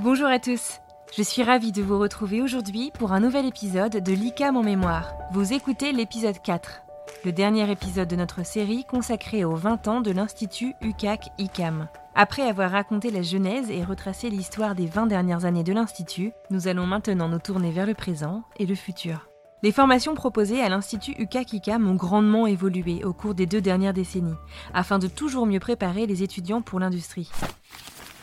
[0.00, 0.80] Bonjour à tous.
[1.16, 5.14] Je suis ravie de vous retrouver aujourd'hui pour un nouvel épisode de l'ICAM en mémoire.
[5.32, 6.82] Vous écoutez l'épisode 4,
[7.24, 11.86] le dernier épisode de notre série consacrée aux 20 ans de l'Institut UCAC-ICAM.
[12.16, 16.66] Après avoir raconté la genèse et retracé l'histoire des 20 dernières années de l'Institut, nous
[16.66, 19.28] allons maintenant nous tourner vers le présent et le futur.
[19.62, 24.34] Les formations proposées à l'Institut UCAC-ICAM ont grandement évolué au cours des deux dernières décennies,
[24.74, 27.30] afin de toujours mieux préparer les étudiants pour l'industrie.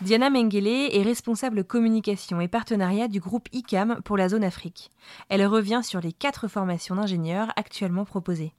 [0.00, 4.90] Diana Mengele est responsable communication et partenariat du groupe ICAM pour la zone Afrique.
[5.28, 8.52] Elle revient sur les quatre formations d'ingénieurs actuellement proposées.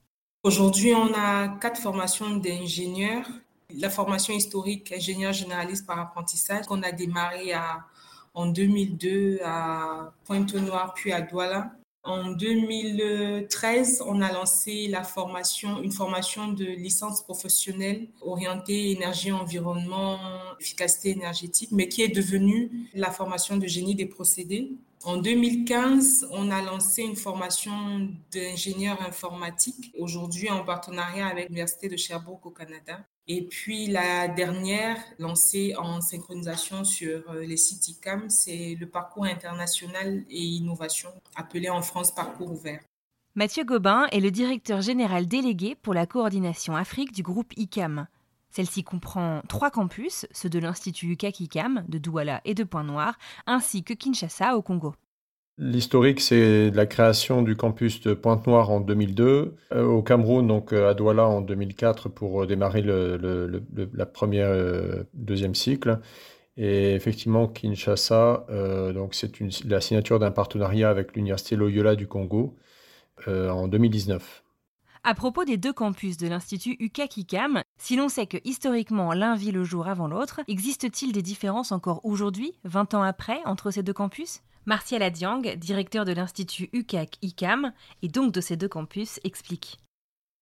[0.43, 3.27] Aujourd'hui, on a quatre formations d'ingénieurs.
[3.77, 7.53] La formation historique ingénieur généraliste par apprentissage qu'on a démarré
[8.33, 11.71] en 2002 à Pointe-Noire puis à Douala.
[12.05, 20.19] En 2013, on a lancé la formation, une formation de licence professionnelle orientée énergie, environnement,
[20.59, 24.71] efficacité énergétique, mais qui est devenue la formation de génie des procédés.
[25.05, 31.95] En 2015, on a lancé une formation d'ingénieur informatique, aujourd'hui en partenariat avec l'Université de
[31.95, 33.05] Sherbrooke au Canada.
[33.27, 39.25] Et puis la dernière, lancée en synchronisation sur euh, les sites ICAM, c'est le parcours
[39.25, 42.81] international et innovation, appelé en France parcours ouvert.
[43.35, 48.07] Mathieu Gobin est le directeur général délégué pour la coordination Afrique du groupe ICAM.
[48.55, 53.93] Celle-ci comprend trois campus, ceux de l'Institut UCAC-ICAM de Douala et de Pointe-Noire, ainsi que
[53.93, 54.95] Kinshasa au Congo.
[55.57, 60.89] L'historique, c'est la création du campus de Pointe-Noire en 2002, euh, au Cameroun, donc euh,
[60.89, 63.61] à Douala en 2004 pour euh, démarrer le,
[63.93, 64.55] la première,
[65.13, 65.99] deuxième cycle.
[66.55, 68.45] Et effectivement, Kinshasa,
[68.93, 72.55] donc c'est la signature d'un partenariat avec l'Université Loyola du Congo
[73.27, 74.44] en 2019.
[75.07, 79.51] À propos des deux campus de l'Institut UCAC-ICAM, si l'on sait que historiquement l'un vit
[79.51, 83.93] le jour avant l'autre, existe-t-il des différences encore aujourd'hui, 20 ans après, entre ces deux
[83.93, 84.41] campus?
[84.65, 87.71] Martial Adiang, directeur de l'Institut UCAC-ICAM,
[88.01, 89.77] et donc de ces deux campus, explique.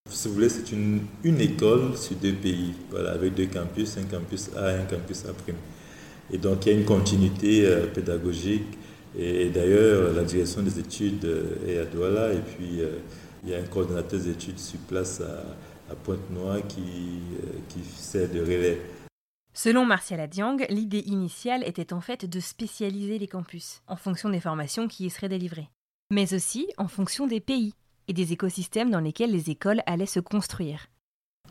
[0.09, 4.05] Si vous voulez, c'est une, une, école sur deux pays, voilà, avec deux campus, un
[4.05, 5.33] campus A et un campus A'.
[6.31, 8.77] Et donc, il y a une continuité euh, pédagogique.
[9.19, 12.31] Et, d'ailleurs, la direction des études euh, est à Douala.
[12.31, 12.99] Et puis, euh,
[13.43, 15.43] il y a un coordonnateur des études sur place à,
[15.91, 17.21] à Pointe-Noire qui,
[17.69, 18.81] qui sert de relais.
[19.53, 24.39] Selon Martial Adiang, l'idée initiale était en fait de spécialiser les campus en fonction des
[24.39, 25.69] formations qui y seraient délivrées,
[26.09, 27.73] mais aussi en fonction des pays
[28.07, 30.87] et des écosystèmes dans lesquels les écoles allaient se construire.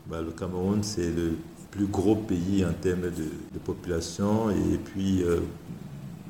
[0.05, 1.37] Bah, le Cameroun, c'est le
[1.71, 5.39] plus gros pays en termes de, population et puis euh,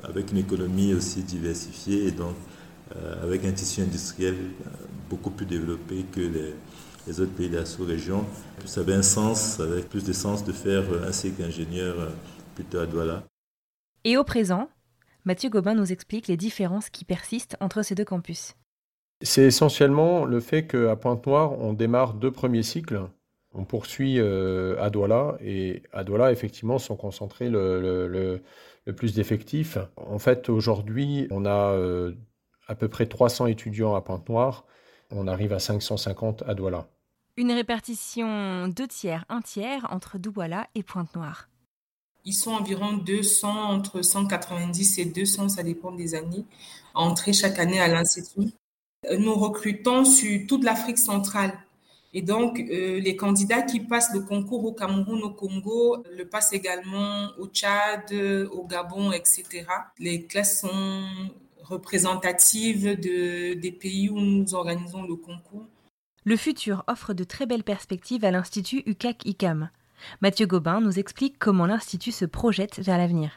[0.04, 2.36] avec une économie aussi diversifiée et donc
[2.96, 4.70] euh, avec un tissu industriel euh,
[5.14, 6.56] beaucoup plus développé que les,
[7.06, 8.26] les autres pays de la sous-région.
[8.66, 12.10] Ça avait un sens, ça avait plus de sens de faire un cycle ingénieur euh,
[12.56, 13.24] plutôt à Douala.
[14.04, 14.70] Et au présent,
[15.24, 18.56] Mathieu Gobin nous explique les différences qui persistent entre ces deux campus.
[19.22, 23.02] C'est essentiellement le fait qu'à Pointe-Noire, on démarre deux premiers cycles.
[23.54, 28.42] On poursuit euh, à Douala et à Douala, effectivement, sont concentrés le,
[28.98, 29.78] plus d'effectifs.
[29.96, 32.14] En fait, aujourd'hui, on a euh,
[32.68, 34.66] à peu près 300 étudiants à Pointe-Noire.
[35.16, 36.88] On arrive à 550 à Douala.
[37.38, 41.50] Une répartition deux tiers, un tiers entre Douala et Pointe-Noire.
[42.26, 46.46] Ils sont environ 200, entre 190 et 200, ça dépend des années,
[46.94, 48.52] entrés chaque année à l'Institut.
[49.18, 51.54] Nous recrutons sur toute l'Afrique centrale.
[52.14, 56.54] Et donc, euh, les candidats qui passent le concours au Cameroun, au Congo, le passent
[56.54, 58.14] également au Tchad,
[58.52, 59.66] au Gabon, etc.
[60.00, 61.04] Les classes sont
[61.64, 65.66] représentatives de, des pays où nous organisons le concours.
[66.26, 69.70] Le futur offre de très belles perspectives à l'Institut UCAC-ICAM.
[70.22, 73.32] Mathieu Gobin nous explique comment l'Institut se projette vers l'avenir.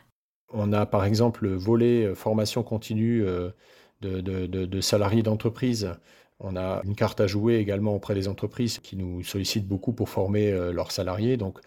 [0.52, 3.50] On a par exemple le volet euh, formation continue euh,
[4.00, 5.90] de, salariés d'entreprise.
[6.38, 10.08] On a une carte à jouer également auprès des entreprises qui nous sollicitent beaucoup pour
[10.08, 11.36] former euh, leurs salariés.
[11.36, 11.58] Donc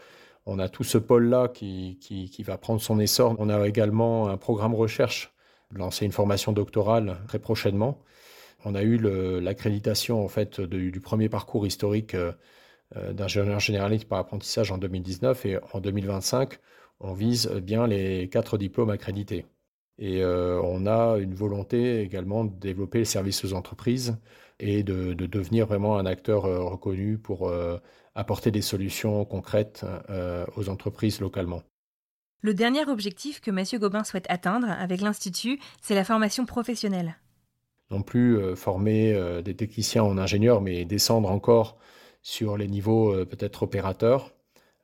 [0.45, 3.35] on a tout ce pôle-là qui, qui, va prendre son essor.
[3.39, 5.33] On a également un programme recherche,
[5.75, 7.99] lancer une formation doctorale très prochainement.
[8.65, 8.97] On a eu
[9.41, 12.33] l'accréditation en fait du premier parcours historique euh,
[12.97, 16.59] euh, d'ingénieur généraliste par apprentissage en 2019 et en 2025,
[16.99, 19.45] on vise bien les quatre diplômes accrédités.
[19.99, 24.17] Et euh, on a une volonté également de développer les services aux entreprises
[24.59, 27.51] et de, devenir vraiment un acteur reconnu pour
[28.15, 29.85] apporter des solutions concrètes
[30.57, 31.63] aux entreprises localement.
[32.41, 33.79] Le dernier objectif que M.
[33.79, 37.17] Gobin souhaite atteindre avec l'Institut, c'est la formation professionnelle
[37.91, 41.77] non plus euh, former euh, des techniciens en ingénieurs, mais descendre encore
[42.21, 44.33] sur les niveaux euh, peut-être opérateurs,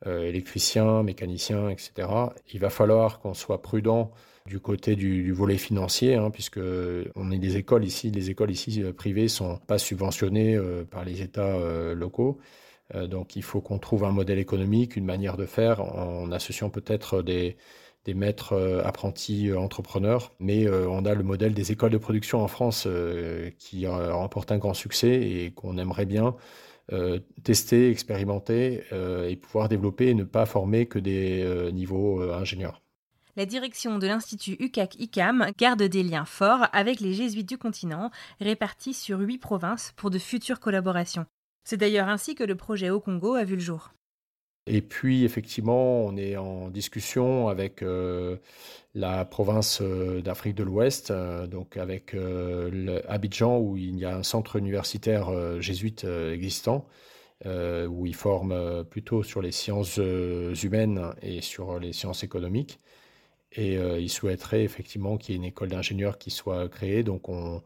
[0.04, 2.08] électriciens, mécaniciens, etc.
[2.52, 4.12] Il va falloir qu'on soit prudent
[4.44, 9.56] du côté du, volet financier, hein, puisque des écoles ici, les écoles ici privées sont
[9.56, 10.60] pas subventionnées
[10.90, 11.56] par les États
[11.94, 12.38] locaux.
[12.94, 17.22] Donc il faut qu'on trouve un modèle économique, une manière de faire en associant peut-être
[17.22, 17.56] des,
[18.14, 20.32] maîtres euh, apprentis euh, entrepreneurs.
[20.38, 22.86] Mais euh, on a le modèle des écoles de production en France
[23.58, 26.36] qui remporte un grand succès et qu'on aimerait bien
[27.42, 28.82] tester, expérimenter
[29.28, 32.80] et pouvoir développer et ne pas former que des niveaux ingénieurs.
[33.36, 38.10] La direction de l'Institut UCAC-ICAM garde des liens forts avec les jésuites du continent,
[38.40, 41.26] répartis sur huit provinces pour de futures collaborations.
[41.68, 43.90] C'est d'ailleurs ainsi que le projet au Congo a vu le jour.
[44.68, 48.36] Et puis, effectivement, on est en discussion avec euh,
[48.94, 52.14] la province euh, d'Afrique de l'Ouest, euh, donc avec
[53.08, 56.86] Abidjan, où il y a un centre universitaire jésuite existant,
[57.44, 62.78] où ils forment plutôt sur les sciences humaines et sur les sciences économiques.
[63.52, 67.02] Et ils souhaiteraient effectivement qu'il y ait une école d'ingénieurs qui soit créée.
[67.02, 67.62] Donc, on,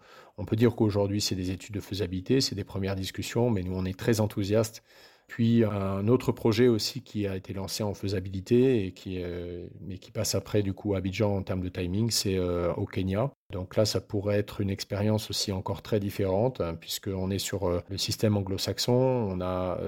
[0.47, 3.85] peut dire qu'aujourd'hui, c'est des études de faisabilité, c'est des premières discussions, mais nous, on
[3.85, 4.85] est très enthousiastes
[5.31, 9.97] puis un autre projet aussi qui a été lancé en faisabilité et qui, euh, mais
[9.97, 13.31] qui passe après du coup à Abidjan en termes de timing, c'est euh, au Kenya.
[13.53, 17.69] Donc là, ça pourrait être une expérience aussi encore très différente, hein, puisqu'on est sur
[17.69, 18.93] euh, le système anglo-saxon.
[18.93, 19.79] On a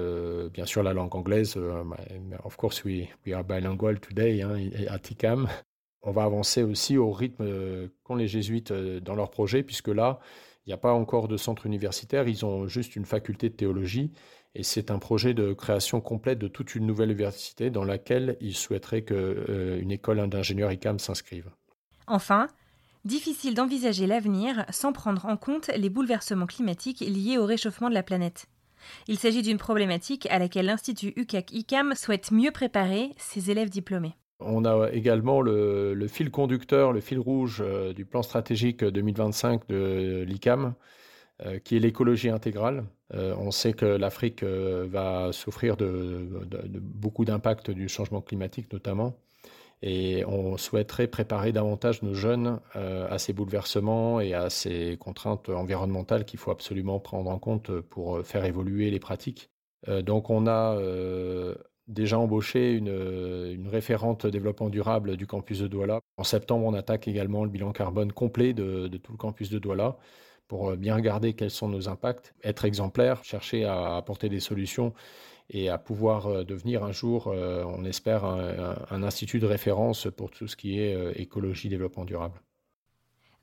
[0.54, 1.56] bien sûr la langue anglaise.
[2.44, 4.54] of course, we, we are bilingual today hein,
[4.88, 5.48] à TICAM.
[6.02, 10.18] On va avancer aussi au rythme qu'ont les jésuites dans leur projet, puisque là,
[10.66, 14.12] il n'y a pas encore de centre universitaire, ils ont juste une faculté de théologie
[14.54, 18.54] et c'est un projet de création complète de toute une nouvelle université dans laquelle ils
[18.54, 21.50] souhaiteraient qu'une euh, école d'ingénieurs ICAM s'inscrive.
[22.06, 22.48] Enfin,
[23.04, 28.02] difficile d'envisager l'avenir sans prendre en compte les bouleversements climatiques liés au réchauffement de la
[28.02, 28.46] planète.
[29.08, 34.16] Il s'agit d'une problématique à laquelle l'Institut UCAC-ICAM souhaite mieux préparer ses élèves diplômés.
[34.44, 40.24] On a également le, fil conducteur, le fil rouge euh, du plan stratégique 2025 de
[40.26, 40.74] l'ICAM,
[41.44, 42.84] euh, qui est l'écologie intégrale.
[43.14, 46.28] Euh, on sait que l'Afrique va souffrir de,
[46.80, 49.16] beaucoup d'impacts du changement climatique notamment.
[49.84, 56.24] Et on souhaiterait préparer davantage nos jeunes à ces bouleversements et à ces contraintes environnementales
[56.24, 59.50] qu'il faut absolument prendre en compte pour faire évoluer les pratiques.
[59.88, 60.78] donc on a
[61.88, 66.00] déjà embauché une, référente développement durable du campus de Douala.
[66.16, 69.96] En septembre, on attaque également le bilan carbone complet de, tout le campus de Douala
[70.48, 74.92] pour euh, bien regarder quels sont nos impacts, être exemplaire, chercher à apporter des solutions
[75.48, 80.30] et à pouvoir euh, devenir un jour, euh, on espère, un, institut de référence pour
[80.30, 82.40] tout ce qui est écologie, développement durable.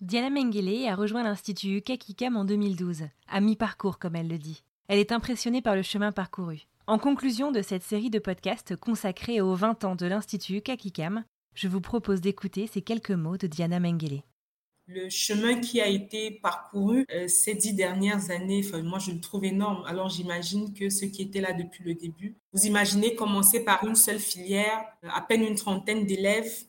[0.01, 4.63] Diana Mengele a rejoint l'Institut Kakikam en 2012, à mi-parcours comme elle le dit.
[4.87, 6.68] Elle est impressionnée par le chemin parcouru.
[6.89, 11.67] En conclusion de cette série de podcasts consacrés aux 20 ans de l'Institut Kakikam, je
[11.67, 14.23] vous propose d'écouter ces quelques mots de Diana Mengele
[14.87, 19.45] le chemin qui a été parcouru euh, ces dix dernières années, moi je le trouve
[19.45, 19.83] énorme.
[19.85, 23.93] Alors j'imagine que ceux qui étaient là depuis le début, vous imaginez commencer par une
[23.93, 26.63] seule filière, euh, à peine une trentaine d'élèves,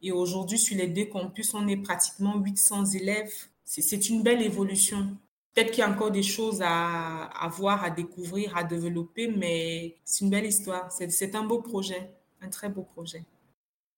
[0.00, 3.34] et aujourd'hui sur les deux campus, on est pratiquement 800 élèves.
[3.66, 5.14] C'est une belle évolution.
[5.58, 10.24] Peut-être qu'il y a encore des choses à, voir, à découvrir, à développer, mais c'est
[10.24, 10.86] une belle histoire.
[10.92, 13.24] C'est un beau projet, un très beau projet.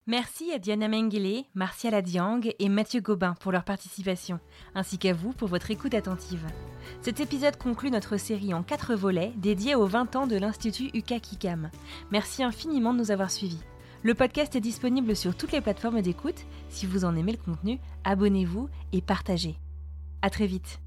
[0.06, 4.40] Merci à Diana Mengele, Martial Adiang et Mathieu Gobin pour leur participation,
[4.74, 6.46] ainsi qu'à vous pour votre écoute attentive.
[7.02, 11.68] Cet épisode conclut notre série en quatre volets dédiés aux 20 ans de l'Institut UCA-KICAM.
[12.10, 13.60] Merci infiniment de nous avoir suivis.
[14.02, 16.46] Le podcast est disponible sur toutes les plateformes d'écoute.
[16.70, 19.58] Si vous en aimez le contenu, abonnez-vous et partagez.
[20.22, 20.80] À très vite.